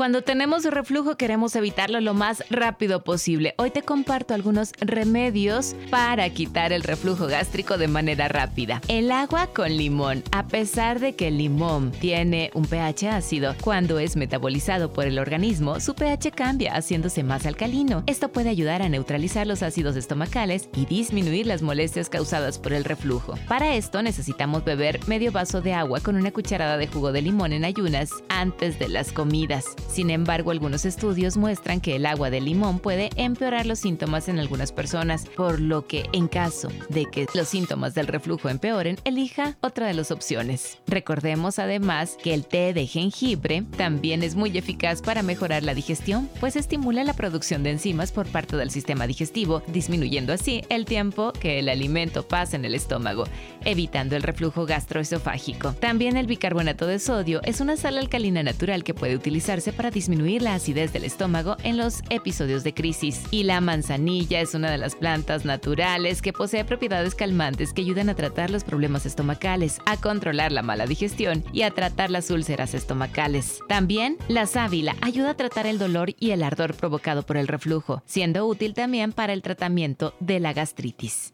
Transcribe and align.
Cuando 0.00 0.22
tenemos 0.22 0.64
reflujo 0.64 1.18
queremos 1.18 1.54
evitarlo 1.56 2.00
lo 2.00 2.14
más 2.14 2.42
rápido 2.48 3.04
posible. 3.04 3.54
Hoy 3.58 3.70
te 3.70 3.82
comparto 3.82 4.32
algunos 4.32 4.72
remedios 4.80 5.76
para 5.90 6.30
quitar 6.30 6.72
el 6.72 6.84
reflujo 6.84 7.26
gástrico 7.26 7.76
de 7.76 7.86
manera 7.86 8.26
rápida. 8.26 8.80
El 8.88 9.12
agua 9.12 9.48
con 9.48 9.76
limón. 9.76 10.24
A 10.32 10.46
pesar 10.46 11.00
de 11.00 11.16
que 11.16 11.28
el 11.28 11.36
limón 11.36 11.92
tiene 11.92 12.50
un 12.54 12.64
pH 12.64 13.10
ácido, 13.10 13.54
cuando 13.60 13.98
es 13.98 14.16
metabolizado 14.16 14.90
por 14.90 15.04
el 15.04 15.18
organismo, 15.18 15.80
su 15.80 15.94
pH 15.94 16.30
cambia 16.30 16.72
haciéndose 16.76 17.22
más 17.22 17.44
alcalino. 17.44 18.02
Esto 18.06 18.32
puede 18.32 18.48
ayudar 18.48 18.80
a 18.80 18.88
neutralizar 18.88 19.46
los 19.46 19.62
ácidos 19.62 19.96
estomacales 19.96 20.70
y 20.74 20.86
disminuir 20.86 21.46
las 21.46 21.60
molestias 21.60 22.08
causadas 22.08 22.58
por 22.58 22.72
el 22.72 22.84
reflujo. 22.84 23.34
Para 23.48 23.74
esto 23.74 24.00
necesitamos 24.00 24.64
beber 24.64 25.06
medio 25.08 25.30
vaso 25.30 25.60
de 25.60 25.74
agua 25.74 26.00
con 26.00 26.16
una 26.16 26.30
cucharada 26.30 26.78
de 26.78 26.86
jugo 26.86 27.12
de 27.12 27.20
limón 27.20 27.52
en 27.52 27.66
ayunas 27.66 28.08
antes 28.30 28.78
de 28.78 28.88
las 28.88 29.12
comidas. 29.12 29.66
Sin 29.92 30.10
embargo, 30.10 30.52
algunos 30.52 30.84
estudios 30.84 31.36
muestran 31.36 31.80
que 31.80 31.96
el 31.96 32.06
agua 32.06 32.30
de 32.30 32.40
limón 32.40 32.78
puede 32.78 33.10
empeorar 33.16 33.66
los 33.66 33.80
síntomas 33.80 34.28
en 34.28 34.38
algunas 34.38 34.70
personas, 34.70 35.26
por 35.36 35.60
lo 35.60 35.88
que 35.88 36.04
en 36.12 36.28
caso 36.28 36.68
de 36.90 37.06
que 37.06 37.26
los 37.34 37.48
síntomas 37.48 37.94
del 37.94 38.06
reflujo 38.06 38.48
empeoren, 38.48 38.98
elija 39.04 39.56
otra 39.60 39.88
de 39.88 39.94
las 39.94 40.12
opciones. 40.12 40.78
Recordemos 40.86 41.58
además 41.58 42.16
que 42.22 42.34
el 42.34 42.46
té 42.46 42.72
de 42.72 42.86
jengibre 42.86 43.64
también 43.76 44.22
es 44.22 44.36
muy 44.36 44.56
eficaz 44.56 45.02
para 45.02 45.24
mejorar 45.24 45.64
la 45.64 45.74
digestión, 45.74 46.30
pues 46.38 46.54
estimula 46.54 47.02
la 47.02 47.14
producción 47.14 47.64
de 47.64 47.70
enzimas 47.70 48.12
por 48.12 48.28
parte 48.28 48.56
del 48.56 48.70
sistema 48.70 49.08
digestivo, 49.08 49.62
disminuyendo 49.66 50.32
así 50.32 50.62
el 50.68 50.84
tiempo 50.84 51.32
que 51.32 51.58
el 51.58 51.68
alimento 51.68 52.28
pasa 52.28 52.54
en 52.54 52.64
el 52.64 52.76
estómago, 52.76 53.24
evitando 53.64 54.14
el 54.14 54.22
reflujo 54.22 54.66
gastroesofágico. 54.66 55.72
También 55.72 56.16
el 56.16 56.28
bicarbonato 56.28 56.86
de 56.86 57.00
sodio 57.00 57.40
es 57.42 57.60
una 57.60 57.76
sal 57.76 57.98
alcalina 57.98 58.44
natural 58.44 58.84
que 58.84 58.94
puede 58.94 59.16
utilizarse 59.16 59.72
para 59.80 59.90
disminuir 59.90 60.42
la 60.42 60.56
acidez 60.56 60.92
del 60.92 61.04
estómago 61.04 61.56
en 61.62 61.78
los 61.78 62.02
episodios 62.10 62.64
de 62.64 62.74
crisis. 62.74 63.22
Y 63.30 63.44
la 63.44 63.62
manzanilla 63.62 64.42
es 64.42 64.52
una 64.52 64.70
de 64.70 64.76
las 64.76 64.94
plantas 64.94 65.46
naturales 65.46 66.20
que 66.20 66.34
posee 66.34 66.66
propiedades 66.66 67.14
calmantes 67.14 67.72
que 67.72 67.80
ayudan 67.80 68.10
a 68.10 68.14
tratar 68.14 68.50
los 68.50 68.62
problemas 68.62 69.06
estomacales, 69.06 69.78
a 69.86 69.96
controlar 69.96 70.52
la 70.52 70.60
mala 70.60 70.84
digestión 70.84 71.42
y 71.54 71.62
a 71.62 71.70
tratar 71.70 72.10
las 72.10 72.30
úlceras 72.30 72.74
estomacales. 72.74 73.60
También 73.68 74.18
la 74.28 74.44
sábila 74.44 74.96
ayuda 75.00 75.30
a 75.30 75.36
tratar 75.38 75.66
el 75.66 75.78
dolor 75.78 76.10
y 76.20 76.32
el 76.32 76.42
ardor 76.42 76.74
provocado 76.74 77.22
por 77.22 77.38
el 77.38 77.48
reflujo, 77.48 78.02
siendo 78.04 78.46
útil 78.46 78.74
también 78.74 79.12
para 79.12 79.32
el 79.32 79.40
tratamiento 79.40 80.12
de 80.20 80.40
la 80.40 80.52
gastritis. 80.52 81.32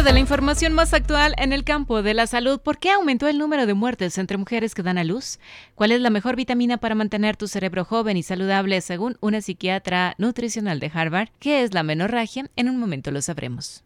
De 0.00 0.14
la 0.14 0.20
información 0.20 0.72
más 0.72 0.94
actual 0.94 1.34
en 1.36 1.52
el 1.52 1.64
campo 1.64 2.02
de 2.02 2.14
la 2.14 2.26
salud. 2.26 2.60
¿Por 2.60 2.78
qué 2.78 2.90
aumentó 2.90 3.28
el 3.28 3.36
número 3.36 3.66
de 3.66 3.74
muertes 3.74 4.16
entre 4.16 4.38
mujeres 4.38 4.74
que 4.74 4.82
dan 4.82 4.96
a 4.96 5.04
luz? 5.04 5.38
¿Cuál 5.74 5.92
es 5.92 6.00
la 6.00 6.08
mejor 6.08 6.34
vitamina 6.34 6.78
para 6.78 6.94
mantener 6.94 7.36
tu 7.36 7.46
cerebro 7.46 7.84
joven 7.84 8.16
y 8.16 8.22
saludable 8.22 8.80
según 8.80 9.18
una 9.20 9.42
psiquiatra 9.42 10.14
nutricional 10.16 10.80
de 10.80 10.90
Harvard? 10.92 11.28
¿Qué 11.38 11.62
es 11.62 11.74
la 11.74 11.82
menorragia? 11.82 12.46
En 12.56 12.70
un 12.70 12.78
momento 12.78 13.10
lo 13.10 13.20
sabremos. 13.20 13.84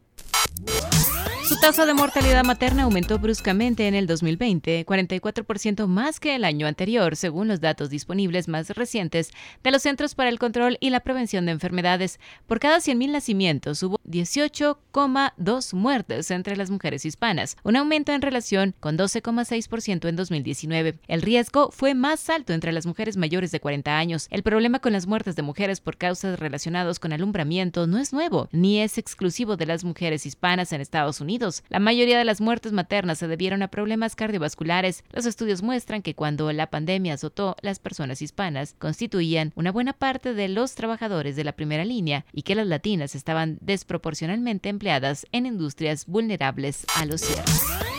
Su 1.46 1.54
tasa 1.60 1.86
de 1.86 1.94
mortalidad 1.94 2.42
materna 2.42 2.82
aumentó 2.82 3.20
bruscamente 3.20 3.86
en 3.86 3.94
el 3.94 4.08
2020, 4.08 4.84
44% 4.84 5.86
más 5.86 6.18
que 6.18 6.34
el 6.34 6.42
año 6.42 6.66
anterior, 6.66 7.14
según 7.14 7.46
los 7.46 7.60
datos 7.60 7.88
disponibles 7.88 8.48
más 8.48 8.70
recientes 8.70 9.30
de 9.62 9.70
los 9.70 9.82
Centros 9.82 10.16
para 10.16 10.28
el 10.28 10.40
Control 10.40 10.76
y 10.80 10.90
la 10.90 10.98
Prevención 10.98 11.46
de 11.46 11.52
Enfermedades. 11.52 12.18
Por 12.48 12.58
cada 12.58 12.78
100.000 12.78 13.12
nacimientos 13.12 13.80
hubo 13.84 14.00
18,2 14.08 15.74
muertes 15.74 16.32
entre 16.32 16.56
las 16.56 16.68
mujeres 16.68 17.04
hispanas, 17.04 17.56
un 17.62 17.76
aumento 17.76 18.10
en 18.10 18.22
relación 18.22 18.74
con 18.80 18.98
12,6% 18.98 20.08
en 20.08 20.16
2019. 20.16 20.98
El 21.06 21.22
riesgo 21.22 21.70
fue 21.70 21.94
más 21.94 22.28
alto 22.28 22.54
entre 22.54 22.72
las 22.72 22.86
mujeres 22.86 23.16
mayores 23.16 23.52
de 23.52 23.60
40 23.60 23.96
años. 23.96 24.26
El 24.32 24.42
problema 24.42 24.80
con 24.80 24.92
las 24.92 25.06
muertes 25.06 25.36
de 25.36 25.42
mujeres 25.42 25.80
por 25.80 25.96
causas 25.96 26.40
relacionadas 26.40 26.98
con 26.98 27.12
alumbramiento 27.12 27.86
no 27.86 27.98
es 27.98 28.12
nuevo, 28.12 28.48
ni 28.50 28.80
es 28.80 28.98
exclusivo 28.98 29.56
de 29.56 29.66
las 29.66 29.84
mujeres 29.84 30.26
hispanas 30.26 30.72
en 30.72 30.80
Estados 30.80 31.20
Unidos 31.20 31.35
la 31.68 31.78
mayoría 31.78 32.18
de 32.18 32.24
las 32.24 32.40
muertes 32.40 32.72
maternas 32.72 33.18
se 33.18 33.28
debieron 33.28 33.62
a 33.62 33.68
problemas 33.68 34.16
cardiovasculares. 34.16 35.04
Los 35.12 35.26
estudios 35.26 35.62
muestran 35.62 36.02
que 36.02 36.14
cuando 36.14 36.50
la 36.52 36.68
pandemia 36.68 37.14
azotó, 37.14 37.56
las 37.62 37.78
personas 37.78 38.22
hispanas 38.22 38.74
constituían 38.78 39.52
una 39.54 39.72
buena 39.72 39.92
parte 39.92 40.34
de 40.34 40.48
los 40.48 40.74
trabajadores 40.74 41.36
de 41.36 41.44
la 41.44 41.52
primera 41.52 41.84
línea 41.84 42.24
y 42.32 42.42
que 42.42 42.54
las 42.54 42.66
latinas 42.66 43.14
estaban 43.14 43.58
desproporcionalmente 43.60 44.68
empleadas 44.68 45.26
en 45.32 45.46
industrias 45.46 46.06
vulnerables 46.06 46.86
a 46.96 47.04
los 47.04 47.20
cierres. 47.20 47.95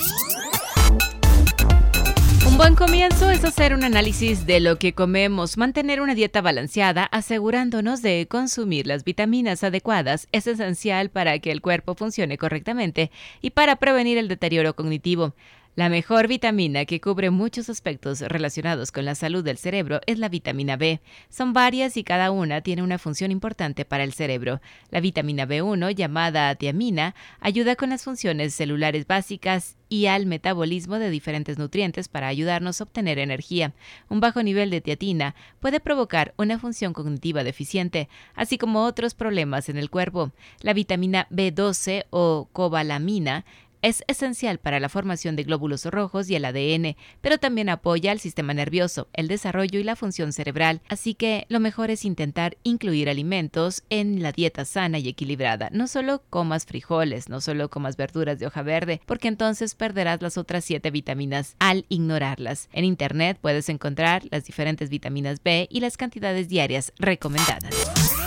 Buen 2.57 2.73
comienzo 2.73 3.29
es 3.29 3.45
hacer 3.45 3.75
un 3.75 3.83
análisis 3.83 4.47
de 4.47 4.59
lo 4.59 4.79
que 4.79 4.93
comemos, 4.93 5.57
mantener 5.57 6.01
una 6.01 6.15
dieta 6.15 6.41
balanceada, 6.41 7.03
asegurándonos 7.03 8.01
de 8.01 8.27
consumir 8.27 8.87
las 8.87 9.03
vitaminas 9.03 9.63
adecuadas 9.63 10.27
es 10.31 10.47
esencial 10.47 11.11
para 11.11 11.37
que 11.37 11.51
el 11.51 11.61
cuerpo 11.61 11.93
funcione 11.93 12.39
correctamente 12.39 13.11
y 13.41 13.51
para 13.51 13.75
prevenir 13.75 14.17
el 14.17 14.27
deterioro 14.27 14.75
cognitivo. 14.75 15.35
La 15.77 15.89
mejor 15.89 16.27
vitamina 16.27 16.85
que 16.85 16.99
cubre 16.99 17.29
muchos 17.29 17.69
aspectos 17.69 18.21
relacionados 18.21 18.91
con 18.91 19.05
la 19.05 19.13
salud 19.13 19.43
del 19.43 19.59
cerebro 19.59 20.01
es 20.07 20.17
la 20.17 20.27
vitamina 20.27 20.75
B. 20.75 21.01
Son 21.29 21.53
varias 21.53 21.97
y 21.97 22.03
cada 22.03 22.31
una 22.31 22.61
tiene 22.61 22.81
una 22.81 22.97
función 22.97 23.29
importante 23.29 23.85
para 23.85 24.03
el 24.03 24.11
cerebro. 24.11 24.59
La 24.89 25.01
vitamina 25.01 25.45
B1, 25.45 25.91
llamada 25.91 26.55
tiamina, 26.55 27.13
ayuda 27.39 27.75
con 27.75 27.91
las 27.91 28.03
funciones 28.03 28.55
celulares 28.55 29.05
básicas 29.05 29.75
y 29.87 30.07
al 30.07 30.25
metabolismo 30.25 30.97
de 30.97 31.11
diferentes 31.11 31.59
nutrientes 31.59 32.07
para 32.07 32.27
ayudarnos 32.27 32.81
a 32.81 32.83
obtener 32.83 33.19
energía. 33.19 33.73
Un 34.09 34.19
bajo 34.19 34.41
nivel 34.41 34.71
de 34.71 34.81
tiatina 34.81 35.35
puede 35.59 35.79
provocar 35.79 36.33
una 36.37 36.57
función 36.57 36.91
cognitiva 36.91 37.43
deficiente, 37.43 38.09
así 38.33 38.57
como 38.57 38.83
otros 38.83 39.13
problemas 39.13 39.69
en 39.69 39.77
el 39.77 39.91
cuerpo. 39.91 40.31
La 40.61 40.73
vitamina 40.73 41.27
B12 41.29 42.05
o 42.09 42.49
cobalamina 42.51 43.45
es 43.81 44.03
esencial 44.07 44.57
para 44.59 44.79
la 44.79 44.89
formación 44.89 45.35
de 45.35 45.43
glóbulos 45.43 45.85
rojos 45.85 46.29
y 46.29 46.35
el 46.35 46.45
ADN, 46.45 46.95
pero 47.21 47.37
también 47.37 47.69
apoya 47.69 48.11
al 48.11 48.19
sistema 48.19 48.53
nervioso, 48.53 49.07
el 49.13 49.27
desarrollo 49.27 49.79
y 49.79 49.83
la 49.83 49.95
función 49.95 50.33
cerebral, 50.33 50.81
así 50.89 51.13
que 51.13 51.45
lo 51.49 51.59
mejor 51.59 51.91
es 51.91 52.05
intentar 52.05 52.57
incluir 52.63 53.09
alimentos 53.09 53.83
en 53.89 54.21
la 54.21 54.31
dieta 54.31 54.65
sana 54.65 54.99
y 54.99 55.07
equilibrada. 55.07 55.69
No 55.71 55.87
solo 55.87 56.23
comas 56.29 56.65
frijoles, 56.65 57.29
no 57.29 57.41
solo 57.41 57.69
comas 57.69 57.97
verduras 57.97 58.39
de 58.39 58.47
hoja 58.47 58.61
verde, 58.61 59.01
porque 59.05 59.27
entonces 59.27 59.75
perderás 59.75 60.21
las 60.21 60.37
otras 60.37 60.65
siete 60.65 60.91
vitaminas 60.91 61.55
al 61.59 61.85
ignorarlas. 61.89 62.69
En 62.73 62.85
Internet 62.85 63.37
puedes 63.41 63.69
encontrar 63.69 64.23
las 64.31 64.45
diferentes 64.45 64.89
vitaminas 64.89 65.41
B 65.43 65.67
y 65.69 65.79
las 65.79 65.97
cantidades 65.97 66.49
diarias 66.49 66.93
recomendadas. 66.97 68.26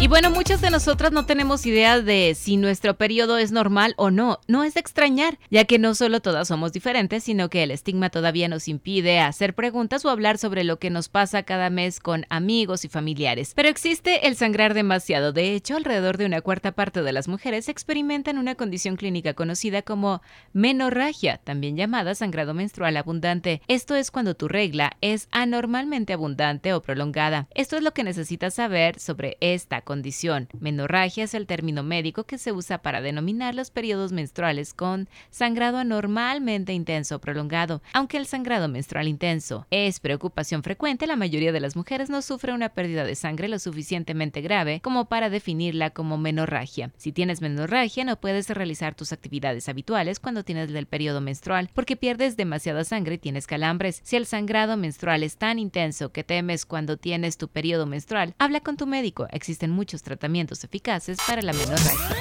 Y 0.00 0.06
bueno, 0.06 0.30
muchas 0.30 0.60
de 0.60 0.70
nosotras 0.70 1.10
no 1.10 1.26
tenemos 1.26 1.66
idea 1.66 2.00
de 2.00 2.36
si 2.36 2.56
nuestro 2.56 2.96
periodo 2.96 3.36
es 3.36 3.50
normal 3.50 3.94
o 3.96 4.12
no. 4.12 4.38
No 4.46 4.62
es 4.62 4.74
de 4.74 4.80
extrañar, 4.80 5.40
ya 5.50 5.64
que 5.64 5.80
no 5.80 5.96
solo 5.96 6.20
todas 6.20 6.46
somos 6.46 6.72
diferentes, 6.72 7.24
sino 7.24 7.50
que 7.50 7.64
el 7.64 7.72
estigma 7.72 8.08
todavía 8.08 8.46
nos 8.46 8.68
impide 8.68 9.18
hacer 9.18 9.56
preguntas 9.56 10.04
o 10.04 10.10
hablar 10.10 10.38
sobre 10.38 10.62
lo 10.62 10.78
que 10.78 10.90
nos 10.90 11.08
pasa 11.08 11.42
cada 11.42 11.68
mes 11.68 11.98
con 11.98 12.26
amigos 12.28 12.84
y 12.84 12.88
familiares. 12.88 13.54
Pero 13.56 13.68
existe 13.68 14.28
el 14.28 14.36
sangrar 14.36 14.72
demasiado. 14.72 15.32
De 15.32 15.54
hecho, 15.54 15.76
alrededor 15.76 16.16
de 16.16 16.26
una 16.26 16.42
cuarta 16.42 16.70
parte 16.70 17.02
de 17.02 17.12
las 17.12 17.26
mujeres 17.26 17.68
experimentan 17.68 18.38
una 18.38 18.54
condición 18.54 18.94
clínica 18.94 19.34
conocida 19.34 19.82
como 19.82 20.22
menorragia, 20.52 21.38
también 21.38 21.76
llamada 21.76 22.14
sangrado 22.14 22.54
menstrual 22.54 22.96
abundante. 22.96 23.62
Esto 23.66 23.96
es 23.96 24.12
cuando 24.12 24.36
tu 24.36 24.46
regla 24.46 24.92
es 25.00 25.26
anormalmente 25.32 26.12
abundante 26.12 26.72
o 26.72 26.82
prolongada. 26.82 27.48
Esto 27.56 27.76
es 27.76 27.82
lo 27.82 27.92
que 27.92 28.04
necesitas 28.04 28.54
saber 28.54 29.00
sobre 29.00 29.38
esta 29.40 29.82
condición. 29.88 30.48
Menorragia 30.60 31.24
es 31.24 31.32
el 31.32 31.46
término 31.46 31.82
médico 31.82 32.24
que 32.24 32.36
se 32.36 32.52
usa 32.52 32.82
para 32.82 33.00
denominar 33.00 33.54
los 33.54 33.70
periodos 33.70 34.12
menstruales 34.12 34.74
con 34.74 35.08
sangrado 35.30 35.78
anormalmente 35.78 36.74
intenso 36.74 37.16
o 37.16 37.20
prolongado. 37.20 37.80
Aunque 37.94 38.18
el 38.18 38.26
sangrado 38.26 38.68
menstrual 38.68 39.08
intenso 39.08 39.66
es 39.70 39.98
preocupación 39.98 40.62
frecuente, 40.62 41.06
la 41.06 41.16
mayoría 41.16 41.52
de 41.52 41.60
las 41.60 41.74
mujeres 41.74 42.10
no 42.10 42.20
sufre 42.20 42.52
una 42.52 42.68
pérdida 42.68 43.04
de 43.04 43.14
sangre 43.14 43.48
lo 43.48 43.58
suficientemente 43.58 44.42
grave 44.42 44.82
como 44.82 45.06
para 45.06 45.30
definirla 45.30 45.88
como 45.88 46.18
menorragia. 46.18 46.92
Si 46.98 47.10
tienes 47.12 47.40
menorragia, 47.40 48.04
no 48.04 48.20
puedes 48.20 48.50
realizar 48.50 48.94
tus 48.94 49.14
actividades 49.14 49.70
habituales 49.70 50.20
cuando 50.20 50.44
tienes 50.44 50.68
el 50.68 50.84
periodo 50.84 51.22
menstrual 51.22 51.70
porque 51.72 51.96
pierdes 51.96 52.36
demasiada 52.36 52.84
sangre 52.84 53.14
y 53.14 53.18
tienes 53.18 53.46
calambres. 53.46 54.02
Si 54.04 54.16
el 54.16 54.26
sangrado 54.26 54.76
menstrual 54.76 55.22
es 55.22 55.38
tan 55.38 55.58
intenso 55.58 56.12
que 56.12 56.24
temes 56.24 56.66
cuando 56.66 56.98
tienes 56.98 57.38
tu 57.38 57.48
periodo 57.48 57.86
menstrual, 57.86 58.34
habla 58.38 58.60
con 58.60 58.76
tu 58.76 58.86
médico. 58.86 59.26
Existen 59.30 59.77
muchos 59.78 60.02
tratamientos 60.02 60.64
eficaces 60.64 61.18
para 61.24 61.40
la 61.40 61.52
menorragia. 61.52 62.16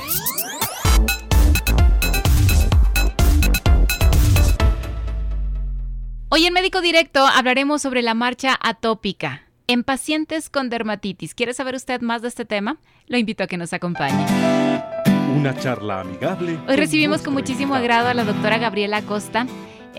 Hoy 6.29 6.45
en 6.45 6.53
Médico 6.53 6.81
Directo 6.81 7.25
hablaremos 7.25 7.81
sobre 7.81 8.03
la 8.03 8.13
marcha 8.13 8.55
atópica 8.61 9.41
en 9.65 9.83
pacientes 9.83 10.51
con 10.51 10.69
dermatitis. 10.69 11.33
¿Quiere 11.33 11.53
saber 11.55 11.73
usted 11.73 12.01
más 12.01 12.21
de 12.21 12.27
este 12.27 12.45
tema? 12.45 12.77
Lo 13.07 13.17
invito 13.17 13.43
a 13.43 13.47
que 13.47 13.57
nos 13.57 13.73
acompañe. 13.73 14.23
Una 15.35 15.57
charla 15.57 16.01
amigable. 16.01 16.59
Hoy 16.67 16.75
recibimos 16.75 17.23
con 17.23 17.33
muchísimo 17.33 17.73
agrado 17.73 18.09
a 18.09 18.13
la 18.13 18.23
doctora 18.23 18.59
Gabriela 18.59 19.01
Costa. 19.01 19.47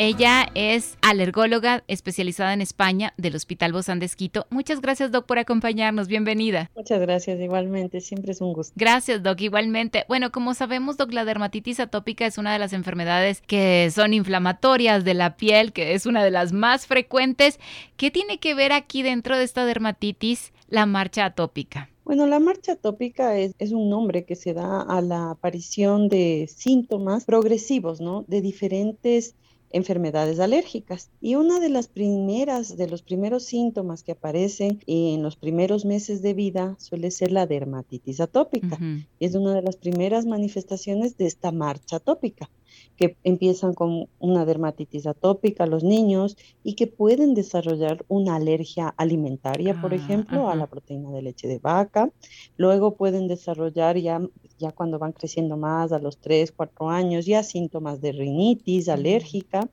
Ella 0.01 0.47
es 0.55 0.97
alergóloga 1.03 1.83
especializada 1.89 2.53
en 2.53 2.61
España 2.61 3.15
del 3.17 3.35
Hospital 3.35 3.73
Bozán 3.73 3.99
de 3.99 4.07
Esquito. 4.07 4.47
Muchas 4.49 4.81
gracias, 4.81 5.11
Doc, 5.11 5.27
por 5.27 5.41
acompañarnos. 5.41 6.07
Bienvenida. 6.07 6.71
Muchas 6.77 7.01
gracias, 7.01 7.41
igualmente. 7.41 8.01
Siempre 8.01 8.31
es 8.31 8.41
un 8.41 8.53
gusto. 8.53 8.73
Gracias, 8.77 9.25
Doc, 9.25 9.41
igualmente. 9.41 10.05
Bueno, 10.07 10.31
como 10.31 10.55
sabemos, 10.55 10.99
Doc, 10.99 11.13
la 11.13 11.25
dermatitis 11.25 11.81
atópica 11.81 12.27
es 12.27 12.39
una 12.39 12.53
de 12.53 12.61
las 12.61 12.73
enfermedades 12.75 13.43
que 13.45 13.91
son 13.93 14.15
inflamatorias 14.15 15.05
de 15.05 15.15
la 15.15 15.37
piel, 15.37 15.73
que 15.73 15.95
es 15.95 16.07
una 16.07 16.23
de 16.23 16.31
las 16.31 16.53
más 16.53 16.87
frecuentes. 16.87 17.59
¿Qué 17.97 18.13
tiene 18.13 18.39
que 18.39 18.55
ver 18.55 18.71
aquí 18.71 19.03
dentro 19.03 19.37
de 19.37 19.43
esta 19.43 19.65
dermatitis 19.65 20.53
la 20.69 20.87
marcha 20.87 21.25
atópica? 21.25 21.91
Bueno, 22.05 22.29
la 22.29 22.39
marcha 22.39 22.75
atópica 22.75 23.37
es, 23.37 23.53
es, 23.59 23.73
un 23.73 23.91
nombre 23.91 24.25
que 24.25 24.37
se 24.37 24.55
da 24.55 24.81
a 24.81 25.01
la 25.01 25.33
aparición 25.33 26.09
de 26.09 26.49
síntomas 26.49 27.25
progresivos, 27.25 28.01
¿no? 28.01 28.25
De 28.29 28.41
diferentes 28.41 29.35
enfermedades 29.71 30.41
alérgicas. 30.41 31.11
Y 31.21 31.35
una 31.35 31.61
de 31.61 31.69
las 31.69 31.89
primeras, 31.89 32.77
de 32.77 32.89
los 32.89 33.03
primeros 33.03 33.45
síntomas 33.45 34.03
que 34.03 34.13
aparecen 34.13 34.81
en 34.87 35.23
los 35.23 35.37
primeros 35.37 35.85
meses 35.85 36.23
de 36.23 36.35
vida 36.35 36.77
suele 36.79 37.11
ser 37.11 37.33
la 37.33 37.47
dermatitis 37.47 38.21
atópica. 38.21 38.79
y 39.19 39.25
Es 39.25 39.35
una 39.35 39.55
de 39.55 39.63
las 39.63 39.77
primeras 39.77 40.27
manifestaciones 40.27 41.17
de 41.17 41.27
esta 41.27 41.53
marcha 41.53 41.97
atópica 41.97 42.51
que 42.97 43.17
empiezan 43.25 43.75
con 43.75 44.09
una 44.19 44.45
dermatitis 44.45 45.07
atópica 45.07 45.67
los 45.67 45.85
niños 45.85 46.37
y 46.65 46.75
que 46.75 46.87
pueden 46.87 47.35
desarrollar 47.35 48.05
una 48.09 48.37
alergia 48.37 48.89
alimentaria, 48.97 49.81
por 49.81 49.93
ah, 49.93 49.97
ejemplo, 49.97 50.51
a 50.51 50.57
la 50.57 50.67
proteína 50.67 51.11
de 51.11 51.23
leche 51.23 51.49
de 51.49 51.59
vaca. 51.59 52.11
Luego 52.57 52.97
pueden 52.97 53.29
desarrollar 53.29 53.97
ya, 53.99 54.21
ya 54.59 54.73
cuando 54.73 54.99
van 54.99 55.13
creciendo 55.13 55.57
más, 55.57 55.93
a 55.93 55.99
los 55.99 56.19
3, 56.19 56.53
4 56.53 56.91
años, 56.91 57.27
ya 57.27 57.43
síntomas 57.43 58.01
de 58.01 58.13
rinitis 58.13 58.89
alérgica. 58.89 59.69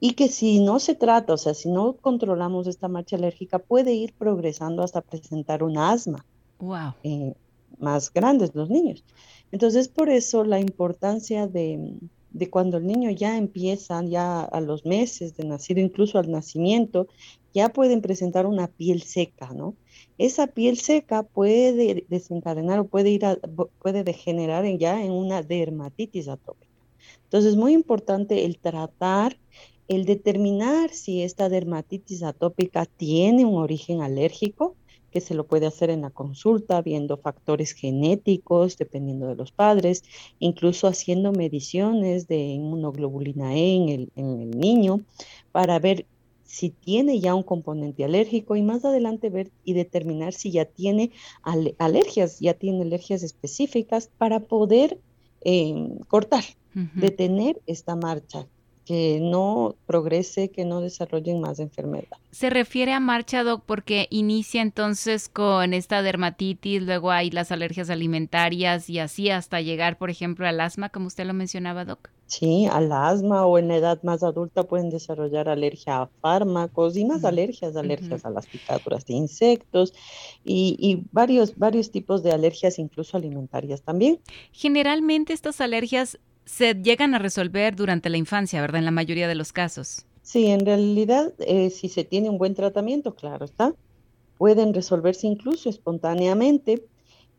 Y 0.00 0.12
que 0.12 0.28
si 0.28 0.60
no 0.60 0.80
se 0.80 0.94
trata, 0.94 1.32
o 1.32 1.36
sea, 1.36 1.54
si 1.54 1.70
no 1.70 1.94
controlamos 1.94 2.66
esta 2.66 2.88
marcha 2.88 3.16
alérgica, 3.16 3.58
puede 3.58 3.94
ir 3.94 4.12
progresando 4.12 4.82
hasta 4.82 5.00
presentar 5.00 5.62
un 5.62 5.78
asma. 5.78 6.24
Wow. 6.58 6.92
Eh, 7.02 7.34
más 7.78 8.12
grandes 8.12 8.54
los 8.54 8.68
niños. 8.70 9.02
Entonces, 9.50 9.88
por 9.88 10.10
eso 10.10 10.44
la 10.44 10.60
importancia 10.60 11.46
de, 11.46 11.94
de 12.34 12.50
cuando 12.50 12.76
el 12.76 12.86
niño 12.86 13.10
ya 13.10 13.36
empieza, 13.38 14.02
ya 14.04 14.42
a 14.42 14.60
los 14.60 14.84
meses 14.84 15.36
de 15.36 15.44
nacido, 15.44 15.80
incluso 15.80 16.18
al 16.18 16.30
nacimiento, 16.30 17.06
ya 17.54 17.68
pueden 17.70 18.02
presentar 18.02 18.46
una 18.46 18.66
piel 18.66 19.02
seca, 19.02 19.52
¿no? 19.54 19.74
Esa 20.18 20.46
piel 20.46 20.78
seca 20.78 21.22
puede 21.22 22.04
desencadenar 22.08 22.78
o 22.78 22.86
puede 22.86 23.10
ir 23.10 23.24
a, 23.24 23.36
puede 23.80 24.04
degenerar 24.04 24.64
en 24.64 24.78
ya 24.78 25.02
en 25.02 25.12
una 25.12 25.42
dermatitis 25.42 26.28
atópica. 26.28 26.72
Entonces 27.24 27.52
es 27.52 27.56
muy 27.56 27.72
importante 27.72 28.44
el 28.44 28.58
tratar, 28.58 29.36
el 29.88 30.04
determinar 30.04 30.90
si 30.90 31.22
esta 31.22 31.48
dermatitis 31.48 32.22
atópica 32.22 32.86
tiene 32.86 33.44
un 33.44 33.56
origen 33.56 34.02
alérgico, 34.02 34.76
que 35.10 35.20
se 35.20 35.34
lo 35.34 35.46
puede 35.46 35.66
hacer 35.66 35.90
en 35.90 36.02
la 36.02 36.10
consulta, 36.10 36.82
viendo 36.82 37.16
factores 37.16 37.70
genéticos, 37.70 38.76
dependiendo 38.76 39.28
de 39.28 39.36
los 39.36 39.52
padres, 39.52 40.02
incluso 40.40 40.88
haciendo 40.88 41.30
mediciones 41.30 42.26
de 42.26 42.38
inmunoglobulina 42.38 43.54
E 43.54 43.76
en 43.76 43.88
el, 43.88 44.12
en 44.16 44.40
el 44.40 44.50
niño 44.58 45.02
para 45.52 45.78
ver 45.78 46.06
si 46.54 46.70
tiene 46.70 47.18
ya 47.18 47.34
un 47.34 47.42
componente 47.42 48.04
alérgico 48.04 48.54
y 48.54 48.62
más 48.62 48.84
adelante 48.84 49.28
ver 49.28 49.50
y 49.64 49.72
determinar 49.72 50.32
si 50.32 50.52
ya 50.52 50.64
tiene 50.66 51.10
alergias, 51.78 52.38
ya 52.38 52.54
tiene 52.54 52.82
alergias 52.82 53.24
específicas 53.24 54.08
para 54.18 54.38
poder 54.38 55.00
eh, 55.40 55.74
cortar, 56.06 56.44
detener 56.94 57.60
esta 57.66 57.96
marcha 57.96 58.46
que 58.84 59.18
no 59.20 59.74
progrese, 59.86 60.50
que 60.50 60.64
no 60.64 60.80
desarrollen 60.80 61.40
más 61.40 61.58
enfermedad. 61.58 62.18
Se 62.30 62.50
refiere 62.50 62.92
a 62.92 63.00
marcha, 63.00 63.42
Doc, 63.42 63.64
porque 63.66 64.06
inicia 64.10 64.62
entonces 64.62 65.28
con 65.28 65.74
esta 65.74 66.02
dermatitis, 66.02 66.82
luego 66.82 67.10
hay 67.10 67.32
las 67.32 67.50
alergias 67.50 67.90
alimentarias 67.90 68.88
y 68.88 69.00
así 69.00 69.28
hasta 69.28 69.60
llegar, 69.60 69.98
por 69.98 70.08
ejemplo, 70.08 70.46
al 70.46 70.60
asma, 70.60 70.90
como 70.90 71.08
usted 71.08 71.26
lo 71.26 71.34
mencionaba, 71.34 71.84
Doc. 71.84 72.13
Sí, 72.34 72.66
al 72.66 72.90
asma 72.90 73.46
o 73.46 73.58
en 73.58 73.68
la 73.68 73.76
edad 73.76 74.02
más 74.02 74.24
adulta 74.24 74.64
pueden 74.64 74.90
desarrollar 74.90 75.48
alergia 75.48 76.02
a 76.02 76.06
fármacos 76.20 76.96
y 76.96 77.04
más 77.04 77.24
alergias, 77.24 77.76
alergias 77.76 78.24
a 78.24 78.30
las 78.30 78.48
picaduras 78.48 79.06
de 79.06 79.14
insectos 79.14 79.94
y, 80.44 80.76
y, 80.80 81.06
varios, 81.12 81.56
varios 81.56 81.92
tipos 81.92 82.24
de 82.24 82.32
alergias, 82.32 82.80
incluso 82.80 83.16
alimentarias 83.16 83.82
también. 83.82 84.18
Generalmente 84.50 85.32
estas 85.32 85.60
alergias 85.60 86.18
se 86.44 86.74
llegan 86.74 87.14
a 87.14 87.20
resolver 87.20 87.76
durante 87.76 88.10
la 88.10 88.16
infancia, 88.16 88.60
¿verdad? 88.60 88.80
En 88.80 88.86
la 88.86 88.90
mayoría 88.90 89.28
de 89.28 89.36
los 89.36 89.52
casos. 89.52 90.04
Sí, 90.22 90.46
en 90.46 90.66
realidad, 90.66 91.32
eh, 91.38 91.70
si 91.70 91.88
se 91.88 92.02
tiene 92.02 92.30
un 92.30 92.38
buen 92.38 92.56
tratamiento, 92.56 93.14
claro 93.14 93.44
está, 93.44 93.76
pueden 94.38 94.74
resolverse 94.74 95.28
incluso 95.28 95.68
espontáneamente 95.70 96.84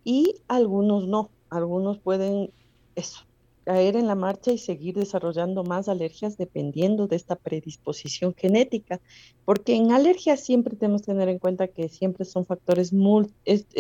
y 0.06 0.36
algunos 0.48 1.06
no, 1.06 1.32
algunos 1.50 1.98
pueden 2.00 2.52
eso, 2.96 3.26
caer 3.66 3.96
en 3.96 4.08
la 4.08 4.16
marcha 4.16 4.52
y 4.52 4.60
seguir 4.60 4.96
desarrollando 4.96 5.64
más 5.64 5.90
alergias 5.90 6.38
dependiendo 6.38 7.08
de 7.08 7.16
esta 7.16 7.36
predisposición 7.36 8.36
genética, 8.38 9.02
porque 9.44 9.76
en 9.76 9.92
alergias 9.92 10.40
siempre 10.40 10.76
tenemos 10.76 11.02
que 11.02 11.12
tener 11.12 11.30
en 11.30 11.40
cuenta 11.40 11.68
que 11.68 11.90
siempre 11.90 12.26
son 12.26 12.46
factores, 12.46 12.94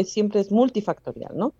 siempre 0.05 0.39
es 0.41 0.51
multifactorial, 0.51 1.37
¿no? 1.37 1.53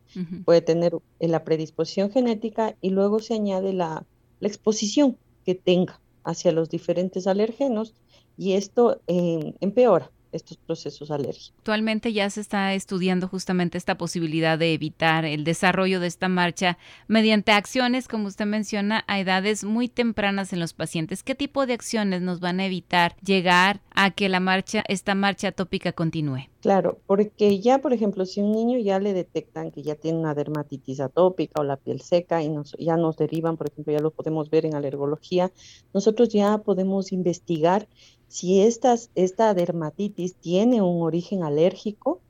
Puede 0.43 0.61
tener 0.61 0.97
la 1.19 1.43
predisposición 1.43 2.09
genética 2.09 2.75
y 2.81 2.89
luego 2.89 3.19
se 3.19 3.35
añade 3.35 3.73
la, 3.73 4.05
exposición 4.41 5.17
que 5.43 5.55
tenga 5.55 5.99
hacia 6.23 6.51
los 6.51 6.69
diferentes 6.69 7.25
alérgenos 7.25 7.95
y 8.37 8.53
esto 8.53 9.01
eh, 9.07 9.55
empeora 9.59 10.11
estos 10.35 10.57
procesos 10.57 11.11
alérgicos. 11.11 11.53
Actualmente 11.57 12.13
ya 12.13 12.29
se 12.29 12.41
está 12.41 12.73
estudiando 12.73 13.27
justamente 13.27 13.77
esta 13.77 13.97
posibilidad 13.97 14.57
de 14.57 14.73
evitar 14.73 15.25
el 15.25 15.43
desarrollo 15.43 15.99
de 15.99 16.07
esta 16.07 16.29
marcha 16.29 16.77
mediante 17.07 17.51
acciones, 17.51 18.07
como 18.07 18.27
usted 18.27 18.45
menciona, 18.45 19.03
a 19.07 19.19
edades 19.19 19.63
muy 19.63 19.87
tempranas 19.87 20.53
en 20.53 20.59
los 20.59 20.73
pacientes. 20.73 21.23
¿Qué 21.23 21.35
tipo 21.35 21.65
de 21.65 21.73
acciones 21.73 22.21
nos 22.21 22.39
van 22.39 22.59
a 22.59 22.65
evitar 22.65 23.15
llegar 23.23 23.81
a 23.91 24.11
que 24.11 24.29
la 24.29 24.39
marcha, 24.39 24.83
esta 24.87 25.15
marcha 25.15 25.49
atópica 25.49 25.91
continúe? 25.91 26.49
Claro, 26.65 26.97
porque 27.05 27.59
ya, 27.59 27.77
por 27.77 27.93
ejemplo, 27.93 28.25
si 28.25 28.41
un 28.41 28.51
niño 28.51 28.79
ya 28.79 28.99
le 28.99 29.13
detectan 29.13 29.69
que 29.69 29.83
ya 29.83 29.93
tiene 29.93 30.17
una 30.17 30.33
dermatitis 30.33 30.99
atópica 30.99 31.61
o 31.61 31.63
la 31.63 31.77
piel 31.77 32.01
seca 32.01 32.41
y 32.41 32.49
nos, 32.49 32.75
ya 32.79 32.97
nos 32.97 33.17
derivan, 33.17 33.55
por 33.55 33.67
ejemplo, 33.67 33.93
ya 33.93 33.99
lo 33.99 34.09
podemos 34.09 34.49
ver 34.49 34.65
en 34.65 34.73
alergología, 34.73 35.51
nosotros 35.93 36.29
ya 36.29 36.57
podemos 36.57 37.11
investigar 37.11 37.87
si 38.27 38.61
esta 38.61 39.53
dermatitis 39.53 40.35
tiene 40.35 40.81
un 40.81 41.01
origen 41.01 41.43
alérgico 41.43 42.21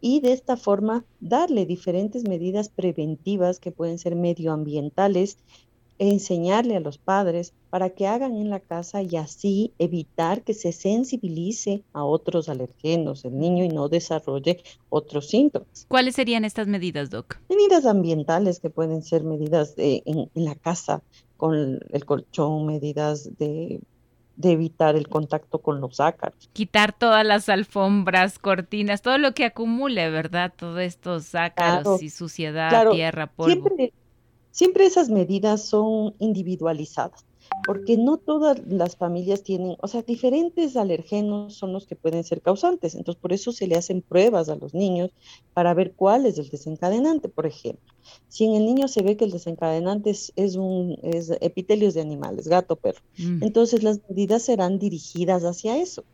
y 0.00 0.20
de 0.20 0.32
esta 0.32 0.56
forma 0.56 1.04
darle 1.20 1.64
diferentes 1.64 2.28
medidas 2.28 2.68
preventivas 2.68 3.58
que 3.58 3.70
pueden 3.70 3.98
ser 3.98 4.16
medioambientales, 4.16 5.38
enseñarle 5.98 6.76
a 6.76 6.80
los 6.80 6.98
padres 6.98 7.54
para 7.70 7.90
que 7.90 8.06
hagan 8.06 8.36
en 8.36 8.50
la 8.50 8.60
casa 8.60 9.02
y 9.02 9.16
así 9.16 9.72
evitar 9.78 10.42
que 10.42 10.52
se 10.52 10.72
sensibilice 10.72 11.84
a 11.92 12.04
otros 12.04 12.48
alergenos 12.48 13.24
el 13.24 13.38
niño 13.38 13.64
y 13.64 13.68
no 13.68 13.88
desarrolle 13.88 14.62
otros 14.90 15.28
síntomas. 15.28 15.86
¿Cuáles 15.88 16.16
serían 16.16 16.44
estas 16.44 16.66
medidas, 16.66 17.10
Doc? 17.10 17.40
Medidas 17.48 17.86
ambientales 17.86 18.60
que 18.60 18.70
pueden 18.70 19.02
ser 19.02 19.24
medidas 19.24 19.74
en 19.76 20.28
la 20.34 20.54
casa 20.56 21.02
con 21.36 21.80
el 21.90 22.04
colchón, 22.04 22.66
medidas 22.66 23.38
de 23.38 23.80
de 24.36 24.52
evitar 24.52 24.96
el 24.96 25.08
contacto 25.08 25.58
con 25.58 25.80
los 25.80 26.00
ácaros. 26.00 26.48
Quitar 26.52 26.92
todas 26.92 27.24
las 27.24 27.48
alfombras, 27.48 28.38
cortinas, 28.38 29.02
todo 29.02 29.18
lo 29.18 29.32
que 29.32 29.44
acumule, 29.44 30.10
¿verdad? 30.10 30.52
Todos 30.56 30.80
estos 30.80 31.34
ácaros 31.34 32.02
y 32.02 32.10
suciedad, 32.10 32.90
tierra, 32.90 33.28
polvo. 33.28 33.52
Siempre, 33.52 33.92
siempre 34.50 34.86
esas 34.86 35.08
medidas 35.08 35.64
son 35.64 36.14
individualizadas 36.18 37.24
porque 37.66 37.96
no 37.96 38.18
todas 38.18 38.60
las 38.66 38.96
familias 38.96 39.42
tienen, 39.42 39.76
o 39.80 39.88
sea, 39.88 40.02
diferentes 40.02 40.76
alergenos 40.76 41.54
son 41.54 41.72
los 41.72 41.86
que 41.86 41.96
pueden 41.96 42.24
ser 42.24 42.42
causantes. 42.42 42.94
Entonces, 42.94 43.20
por 43.20 43.32
eso 43.32 43.52
se 43.52 43.66
le 43.66 43.76
hacen 43.76 44.02
pruebas 44.02 44.48
a 44.48 44.56
los 44.56 44.74
niños 44.74 45.10
para 45.54 45.72
ver 45.74 45.92
cuál 45.92 46.26
es 46.26 46.38
el 46.38 46.48
desencadenante, 46.48 47.28
por 47.28 47.46
ejemplo. 47.46 47.94
Si 48.28 48.44
en 48.44 48.54
el 48.54 48.66
niño 48.66 48.88
se 48.88 49.02
ve 49.02 49.16
que 49.16 49.24
el 49.24 49.30
desencadenante 49.30 50.10
es, 50.10 50.56
un 50.56 50.98
es 51.02 51.32
epitelios 51.40 51.94
de 51.94 52.02
animales, 52.02 52.48
gato, 52.48 52.76
perro, 52.76 53.00
mm. 53.18 53.42
entonces 53.42 53.82
las 53.82 54.00
medidas 54.08 54.42
serán 54.42 54.78
dirigidas 54.78 55.44
hacia 55.44 55.78
eso. 55.78 56.04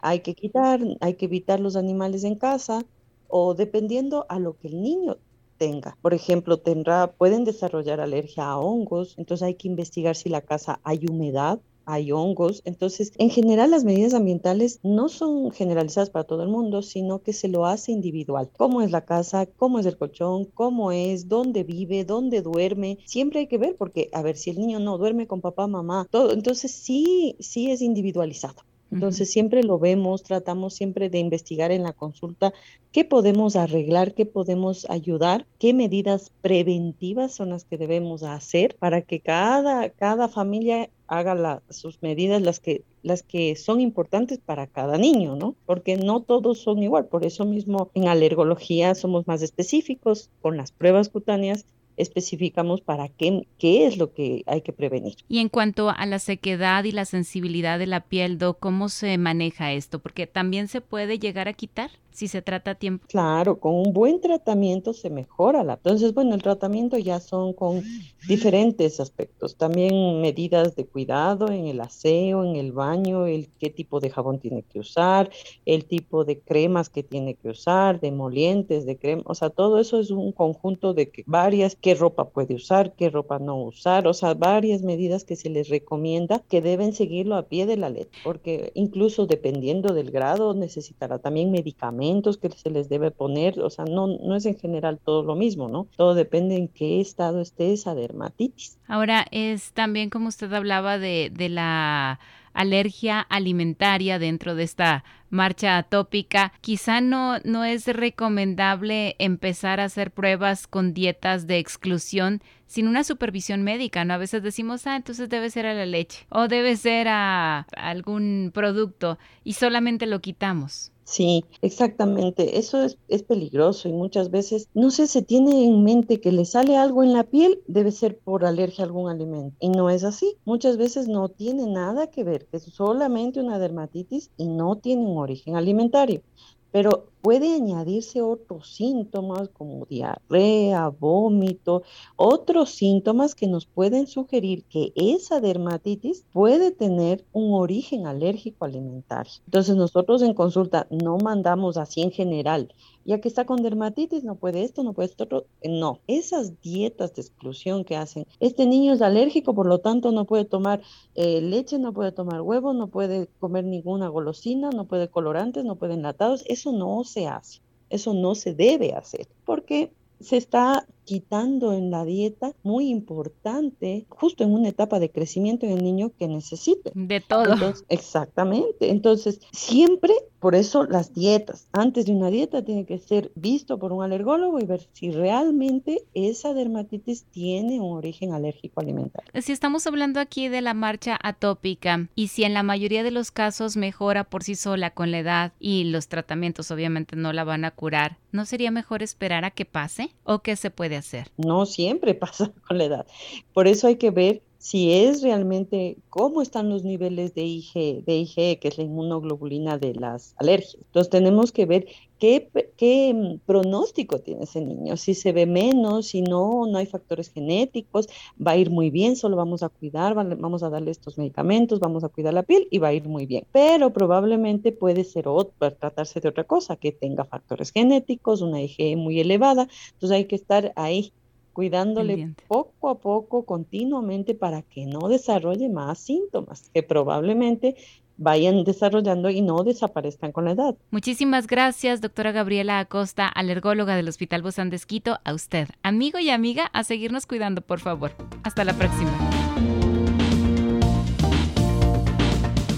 Hay 0.00 0.20
que 0.20 0.34
quitar, 0.34 0.80
hay 1.00 1.14
que 1.14 1.26
evitar 1.26 1.60
los 1.60 1.76
animales 1.76 2.24
en 2.24 2.34
casa 2.34 2.84
o 3.28 3.54
dependiendo 3.54 4.26
a 4.28 4.40
lo 4.40 4.58
que 4.58 4.68
el 4.68 4.82
niño 4.82 5.18
tenga. 5.62 5.96
Por 6.02 6.12
ejemplo, 6.12 6.56
tendrá, 6.56 7.12
pueden 7.12 7.44
desarrollar 7.44 8.00
alergia 8.00 8.46
a 8.46 8.58
hongos, 8.58 9.14
entonces 9.16 9.46
hay 9.46 9.54
que 9.54 9.68
investigar 9.68 10.16
si 10.16 10.28
la 10.28 10.40
casa 10.40 10.80
hay 10.82 11.06
humedad, 11.08 11.60
hay 11.84 12.10
hongos. 12.10 12.62
Entonces, 12.64 13.12
en 13.16 13.30
general, 13.30 13.70
las 13.70 13.84
medidas 13.84 14.12
ambientales 14.12 14.80
no 14.82 15.08
son 15.08 15.52
generalizadas 15.52 16.10
para 16.10 16.24
todo 16.24 16.42
el 16.42 16.48
mundo, 16.48 16.82
sino 16.82 17.22
que 17.22 17.32
se 17.32 17.46
lo 17.46 17.64
hace 17.64 17.92
individual. 17.92 18.50
¿Cómo 18.56 18.82
es 18.82 18.90
la 18.90 19.04
casa? 19.04 19.46
¿Cómo 19.46 19.78
es 19.78 19.86
el 19.86 19.96
colchón? 19.96 20.46
¿Cómo 20.46 20.90
es? 20.90 21.28
¿Dónde 21.28 21.62
vive? 21.62 22.04
¿Dónde 22.04 22.42
duerme? 22.42 22.98
Siempre 23.04 23.38
hay 23.38 23.46
que 23.46 23.58
ver 23.58 23.76
porque, 23.76 24.10
a 24.12 24.22
ver, 24.22 24.36
si 24.36 24.50
el 24.50 24.58
niño 24.58 24.80
no 24.80 24.98
duerme 24.98 25.28
con 25.28 25.40
papá, 25.40 25.68
mamá, 25.68 26.08
todo, 26.10 26.32
entonces 26.32 26.72
sí, 26.72 27.36
sí 27.38 27.70
es 27.70 27.82
individualizado. 27.82 28.62
Entonces 28.92 29.30
siempre 29.30 29.62
lo 29.64 29.78
vemos, 29.78 30.22
tratamos 30.22 30.74
siempre 30.74 31.08
de 31.08 31.18
investigar 31.18 31.72
en 31.72 31.82
la 31.82 31.94
consulta 31.94 32.52
qué 32.92 33.06
podemos 33.06 33.56
arreglar, 33.56 34.12
qué 34.12 34.26
podemos 34.26 34.88
ayudar, 34.90 35.46
qué 35.58 35.72
medidas 35.72 36.30
preventivas 36.42 37.34
son 37.34 37.50
las 37.50 37.64
que 37.64 37.78
debemos 37.78 38.22
hacer 38.22 38.76
para 38.78 39.00
que 39.00 39.20
cada, 39.20 39.88
cada 39.88 40.28
familia 40.28 40.90
haga 41.06 41.62
sus 41.70 42.02
medidas, 42.02 42.42
las 42.42 42.60
que, 42.60 42.84
las 43.02 43.22
que 43.22 43.56
son 43.56 43.80
importantes 43.80 44.38
para 44.38 44.66
cada 44.66 44.98
niño, 44.98 45.36
¿no? 45.36 45.56
Porque 45.64 45.96
no 45.96 46.20
todos 46.20 46.58
son 46.58 46.82
igual. 46.82 47.06
Por 47.06 47.24
eso 47.24 47.46
mismo 47.46 47.90
en 47.94 48.08
alergología 48.08 48.94
somos 48.94 49.26
más 49.26 49.42
específicos 49.42 50.30
con 50.42 50.58
las 50.58 50.70
pruebas 50.70 51.08
cutáneas 51.08 51.64
especificamos 51.96 52.80
para 52.80 53.08
qué, 53.08 53.46
qué 53.58 53.86
es 53.86 53.96
lo 53.96 54.12
que 54.12 54.42
hay 54.46 54.62
que 54.62 54.72
prevenir. 54.72 55.14
Y 55.28 55.38
en 55.38 55.48
cuanto 55.48 55.90
a 55.90 56.06
la 56.06 56.18
sequedad 56.18 56.84
y 56.84 56.92
la 56.92 57.04
sensibilidad 57.04 57.78
de 57.78 57.86
la 57.86 58.00
piel, 58.00 58.38
¿cómo 58.58 58.88
se 58.88 59.18
maneja 59.18 59.72
esto? 59.72 60.00
Porque 60.00 60.26
también 60.26 60.68
se 60.68 60.80
puede 60.80 61.18
llegar 61.18 61.48
a 61.48 61.52
quitar 61.52 61.90
si 62.12 62.28
se 62.28 62.42
trata 62.42 62.72
a 62.72 62.74
tiempo. 62.74 63.06
Claro, 63.08 63.58
con 63.58 63.74
un 63.74 63.92
buen 63.92 64.20
tratamiento 64.20 64.92
se 64.92 65.10
mejora 65.10 65.64
la. 65.64 65.74
Entonces, 65.74 66.14
bueno, 66.14 66.34
el 66.34 66.42
tratamiento 66.42 66.98
ya 66.98 67.20
son 67.20 67.52
con 67.52 67.82
diferentes 68.28 69.00
aspectos. 69.00 69.56
También 69.56 70.20
medidas 70.20 70.76
de 70.76 70.86
cuidado 70.86 71.50
en 71.50 71.66
el 71.66 71.80
aseo, 71.80 72.44
en 72.44 72.56
el 72.56 72.72
baño, 72.72 73.26
el 73.26 73.48
qué 73.58 73.70
tipo 73.70 74.00
de 74.00 74.10
jabón 74.10 74.38
tiene 74.38 74.62
que 74.62 74.78
usar, 74.78 75.30
el 75.66 75.84
tipo 75.84 76.24
de 76.24 76.38
cremas 76.38 76.88
que 76.88 77.02
tiene 77.02 77.34
que 77.34 77.48
usar, 77.48 78.00
de 78.00 78.12
molientes, 78.12 78.86
de 78.86 78.96
crema, 78.96 79.22
o 79.26 79.34
sea, 79.34 79.50
todo 79.50 79.78
eso 79.78 79.98
es 79.98 80.10
un 80.10 80.32
conjunto 80.32 80.94
de 80.94 81.10
que 81.10 81.24
varias, 81.26 81.76
qué 81.76 81.94
ropa 81.94 82.28
puede 82.28 82.54
usar, 82.54 82.94
qué 82.94 83.10
ropa 83.10 83.38
no 83.38 83.62
usar, 83.62 84.06
o 84.06 84.14
sea, 84.14 84.34
varias 84.34 84.82
medidas 84.82 85.24
que 85.24 85.36
se 85.36 85.50
les 85.50 85.68
recomienda 85.68 86.42
que 86.48 86.60
deben 86.60 86.92
seguirlo 86.92 87.36
a 87.36 87.48
pie 87.48 87.66
de 87.66 87.76
la 87.76 87.90
letra, 87.90 88.20
porque 88.24 88.70
incluso 88.74 89.26
dependiendo 89.26 89.94
del 89.94 90.10
grado 90.10 90.54
necesitará 90.54 91.18
también 91.18 91.50
medicamentos 91.50 92.01
que 92.40 92.50
se 92.50 92.70
les 92.70 92.88
debe 92.88 93.10
poner, 93.10 93.60
o 93.60 93.70
sea, 93.70 93.84
no, 93.84 94.06
no 94.06 94.34
es 94.34 94.46
en 94.46 94.58
general 94.58 94.98
todo 95.04 95.22
lo 95.22 95.34
mismo, 95.34 95.68
¿no? 95.68 95.86
Todo 95.96 96.14
depende 96.14 96.56
en 96.56 96.68
qué 96.68 97.00
estado 97.00 97.40
esté 97.40 97.72
esa 97.72 97.94
dermatitis. 97.94 98.78
Ahora, 98.88 99.26
es 99.30 99.72
también 99.72 100.10
como 100.10 100.28
usted 100.28 100.52
hablaba 100.52 100.98
de, 100.98 101.30
de 101.32 101.48
la 101.48 102.18
alergia 102.54 103.20
alimentaria 103.20 104.18
dentro 104.18 104.54
de 104.54 104.64
esta 104.64 105.04
marcha 105.30 105.78
atópica, 105.78 106.52
quizá 106.60 107.00
no, 107.00 107.38
no 107.44 107.64
es 107.64 107.86
recomendable 107.86 109.16
empezar 109.18 109.80
a 109.80 109.84
hacer 109.84 110.10
pruebas 110.10 110.66
con 110.66 110.92
dietas 110.92 111.46
de 111.46 111.58
exclusión 111.58 112.42
sin 112.66 112.86
una 112.88 113.04
supervisión 113.04 113.62
médica, 113.62 114.04
¿no? 114.04 114.14
A 114.14 114.18
veces 114.18 114.42
decimos, 114.42 114.86
ah, 114.86 114.96
entonces 114.96 115.28
debe 115.28 115.50
ser 115.50 115.66
a 115.66 115.74
la 115.74 115.86
leche 115.86 116.26
o 116.28 116.48
debe 116.48 116.76
ser 116.76 117.08
a 117.08 117.66
algún 117.76 118.50
producto 118.52 119.18
y 119.44 119.54
solamente 119.54 120.06
lo 120.06 120.20
quitamos. 120.20 120.92
Sí, 121.12 121.44
exactamente. 121.60 122.58
Eso 122.58 122.82
es, 122.82 122.96
es, 123.08 123.22
peligroso 123.22 123.86
y 123.86 123.92
muchas 123.92 124.30
veces 124.30 124.70
no 124.72 124.90
sé, 124.90 125.06
se 125.06 125.20
tiene 125.20 125.66
en 125.66 125.84
mente 125.84 126.22
que 126.22 126.32
le 126.32 126.46
sale 126.46 126.78
algo 126.78 127.02
en 127.02 127.12
la 127.12 127.24
piel, 127.24 127.60
debe 127.66 127.90
ser 127.92 128.18
por 128.18 128.46
alergia 128.46 128.84
a 128.84 128.86
algún 128.86 129.10
alimento. 129.10 129.54
Y 129.60 129.68
no 129.68 129.90
es 129.90 130.04
así. 130.04 130.38
Muchas 130.46 130.78
veces 130.78 131.08
no 131.08 131.28
tiene 131.28 131.66
nada 131.66 132.06
que 132.06 132.24
ver, 132.24 132.48
es 132.52 132.62
solamente 132.62 133.40
una 133.40 133.58
dermatitis 133.58 134.30
y 134.38 134.46
no 134.46 134.76
tiene 134.76 135.04
un 135.04 135.18
origen 135.18 135.54
alimentario. 135.54 136.22
Pero 136.70 137.11
puede 137.22 137.54
añadirse 137.54 138.20
otros 138.20 138.74
síntomas 138.74 139.48
como 139.50 139.86
diarrea, 139.86 140.88
vómito, 140.88 141.84
otros 142.16 142.70
síntomas 142.70 143.34
que 143.34 143.46
nos 143.46 143.64
pueden 143.64 144.08
sugerir 144.08 144.64
que 144.64 144.92
esa 144.96 145.40
dermatitis 145.40 146.26
puede 146.32 146.72
tener 146.72 147.24
un 147.32 147.54
origen 147.54 148.06
alérgico 148.06 148.64
alimentario. 148.64 149.32
Entonces 149.46 149.76
nosotros 149.76 150.20
en 150.22 150.34
consulta 150.34 150.88
no 150.90 151.16
mandamos 151.16 151.76
así 151.76 152.02
en 152.02 152.10
general, 152.10 152.74
ya 153.04 153.20
que 153.20 153.28
está 153.28 153.44
con 153.44 153.62
dermatitis, 153.62 154.24
no 154.24 154.36
puede 154.36 154.64
esto, 154.64 154.82
no 154.82 154.92
puede 154.92 155.08
esto, 155.08 155.46
No, 155.64 156.00
esas 156.06 156.60
dietas 156.60 157.14
de 157.14 157.22
exclusión 157.22 157.84
que 157.84 157.96
hacen, 157.96 158.26
este 158.40 158.66
niño 158.66 158.92
es 158.92 159.02
alérgico, 159.02 159.54
por 159.54 159.66
lo 159.66 159.78
tanto 159.78 160.12
no 160.12 160.24
puede 160.24 160.44
tomar 160.44 160.82
eh, 161.14 161.40
leche, 161.40 161.78
no 161.78 161.92
puede 161.92 162.12
tomar 162.12 162.42
huevo, 162.42 162.72
no 162.72 162.88
puede 162.88 163.28
comer 163.38 163.64
ninguna 163.64 164.08
golosina, 164.08 164.70
no 164.70 164.86
puede 164.86 165.08
colorantes, 165.08 165.64
no 165.64 165.76
puede 165.76 165.94
enlatados, 165.94 166.44
eso 166.46 166.72
no 166.72 167.04
se 167.12 167.26
hace. 167.26 167.60
Eso 167.90 168.14
no 168.14 168.34
se 168.34 168.54
debe 168.54 168.94
hacer 168.94 169.28
porque 169.44 169.92
se 170.20 170.36
está 170.36 170.86
quitando 171.04 171.72
en 171.72 171.90
la 171.90 172.04
dieta 172.04 172.52
muy 172.62 172.88
importante, 172.88 174.06
justo 174.08 174.44
en 174.44 174.52
una 174.52 174.68
etapa 174.68 174.98
de 174.98 175.10
crecimiento 175.10 175.66
en 175.66 175.72
el 175.72 175.84
niño 175.84 176.12
que 176.18 176.28
necesite. 176.28 176.92
De 176.94 177.20
todo. 177.20 177.54
exactamente. 177.88 178.90
Entonces, 178.90 179.40
siempre, 179.52 180.14
por 180.38 180.54
eso 180.54 180.84
las 180.84 181.14
dietas, 181.14 181.68
antes 181.72 182.06
de 182.06 182.12
una 182.12 182.30
dieta 182.30 182.64
tiene 182.64 182.84
que 182.86 182.98
ser 182.98 183.30
visto 183.34 183.78
por 183.78 183.92
un 183.92 184.02
alergólogo 184.02 184.60
y 184.60 184.64
ver 184.64 184.86
si 184.92 185.10
realmente 185.10 186.04
esa 186.14 186.54
dermatitis 186.54 187.24
tiene 187.24 187.80
un 187.80 187.96
origen 187.96 188.32
alérgico 188.32 188.80
alimentario. 188.80 189.30
Si 189.40 189.52
estamos 189.52 189.86
hablando 189.86 190.20
aquí 190.20 190.48
de 190.48 190.60
la 190.60 190.74
marcha 190.74 191.18
atópica 191.22 192.08
y 192.14 192.28
si 192.28 192.44
en 192.44 192.54
la 192.54 192.62
mayoría 192.62 193.02
de 193.02 193.10
los 193.10 193.30
casos 193.30 193.76
mejora 193.76 194.24
por 194.24 194.42
sí 194.42 194.54
sola 194.54 194.90
con 194.90 195.10
la 195.10 195.18
edad 195.18 195.52
y 195.58 195.84
los 195.84 196.08
tratamientos 196.08 196.70
obviamente 196.70 197.16
no 197.16 197.32
la 197.32 197.44
van 197.44 197.64
a 197.64 197.70
curar, 197.70 198.18
¿no 198.32 198.46
sería 198.46 198.70
mejor 198.70 199.02
esperar 199.02 199.44
a 199.44 199.50
que 199.50 199.64
pase 199.64 200.10
o 200.24 200.40
que 200.40 200.56
se 200.56 200.70
puede 200.70 200.91
hacer? 200.96 201.30
No 201.36 201.66
siempre 201.66 202.14
pasa 202.14 202.52
con 202.66 202.78
la 202.78 202.84
edad. 202.84 203.06
Por 203.52 203.68
eso 203.68 203.86
hay 203.86 203.96
que 203.96 204.10
ver 204.10 204.42
si 204.62 204.92
es 204.92 205.22
realmente 205.22 205.98
cómo 206.08 206.40
están 206.40 206.68
los 206.68 206.84
niveles 206.84 207.34
de 207.34 207.42
IG, 207.42 208.04
de 208.04 208.14
IgE, 208.18 208.60
que 208.60 208.68
es 208.68 208.78
la 208.78 208.84
inmunoglobulina 208.84 209.76
de 209.76 209.92
las 209.92 210.36
alergias. 210.38 210.76
Entonces 210.76 211.10
tenemos 211.10 211.50
que 211.50 211.66
ver 211.66 211.86
qué, 212.20 212.48
qué 212.76 213.12
mm, 213.12 213.38
pronóstico 213.44 214.20
tiene 214.20 214.44
ese 214.44 214.60
niño, 214.60 214.96
si 214.96 215.14
se 215.14 215.32
ve 215.32 215.46
menos, 215.46 216.06
si 216.06 216.22
no, 216.22 216.68
no 216.68 216.78
hay 216.78 216.86
factores 216.86 217.32
genéticos, 217.32 218.06
va 218.38 218.52
a 218.52 218.56
ir 218.56 218.70
muy 218.70 218.90
bien, 218.90 219.16
solo 219.16 219.34
vamos 219.34 219.64
a 219.64 219.68
cuidar, 219.68 220.14
vamos 220.14 220.62
a 220.62 220.70
darle 220.70 220.92
estos 220.92 221.18
medicamentos, 221.18 221.80
vamos 221.80 222.04
a 222.04 222.08
cuidar 222.08 222.32
la 222.32 222.44
piel 222.44 222.68
y 222.70 222.78
va 222.78 222.88
a 222.88 222.94
ir 222.94 223.08
muy 223.08 223.26
bien. 223.26 223.44
Pero 223.50 223.92
probablemente 223.92 224.70
puede 224.70 225.02
ser 225.02 225.26
otro, 225.26 225.52
tratarse 225.72 226.20
de 226.20 226.28
otra 226.28 226.44
cosa, 226.44 226.76
que 226.76 226.92
tenga 226.92 227.24
factores 227.24 227.72
genéticos, 227.72 228.42
una 228.42 228.62
IgE 228.62 228.94
muy 228.94 229.18
elevada, 229.18 229.66
entonces 229.94 230.16
hay 230.16 230.26
que 230.26 230.36
estar 230.36 230.72
ahí 230.76 231.12
cuidándole 231.52 232.34
poco 232.48 232.88
a 232.88 232.98
poco, 232.98 233.44
continuamente, 233.44 234.34
para 234.34 234.62
que 234.62 234.86
no 234.86 235.08
desarrolle 235.08 235.68
más 235.68 235.98
síntomas 235.98 236.70
que 236.72 236.82
probablemente 236.82 237.76
vayan 238.16 238.64
desarrollando 238.64 239.30
y 239.30 239.40
no 239.40 239.62
desaparezcan 239.64 240.32
con 240.32 240.44
la 240.44 240.52
edad. 240.52 240.76
Muchísimas 240.90 241.46
gracias, 241.46 242.00
doctora 242.00 242.32
Gabriela 242.32 242.78
Acosta, 242.78 243.28
alergóloga 243.28 243.96
del 243.96 244.08
Hospital 244.08 244.42
Bozán 244.42 244.70
de 244.70 244.76
Esquito. 244.76 245.18
A 245.24 245.34
usted, 245.34 245.68
amigo 245.82 246.18
y 246.18 246.30
amiga, 246.30 246.66
a 246.72 246.84
seguirnos 246.84 247.26
cuidando, 247.26 247.62
por 247.62 247.80
favor. 247.80 248.12
Hasta 248.44 248.64
la 248.64 248.74
próxima. 248.74 249.10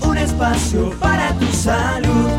Un 0.06 0.18
espacio 0.18 0.92
para 1.00 1.32
tu 1.38 1.46
salud. 1.46 2.30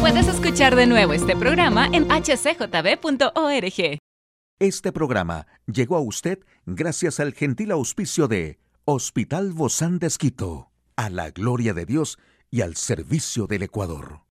Puedes 0.00 0.26
escuchar 0.26 0.74
de 0.74 0.86
nuevo 0.86 1.12
este 1.12 1.36
programa 1.36 1.88
en 1.92 2.08
hcjb.org. 2.08 4.01
Este 4.62 4.92
programa 4.92 5.48
llegó 5.66 5.96
a 5.96 6.00
usted 6.00 6.38
gracias 6.66 7.18
al 7.18 7.32
gentil 7.32 7.72
auspicio 7.72 8.28
de 8.28 8.60
Hospital 8.84 9.52
Bozán 9.52 9.98
de 9.98 10.06
Esquito 10.06 10.70
a 10.94 11.10
la 11.10 11.32
gloria 11.32 11.74
de 11.74 11.84
Dios 11.84 12.16
y 12.48 12.60
al 12.60 12.76
servicio 12.76 13.48
del 13.48 13.64
Ecuador. 13.64 14.22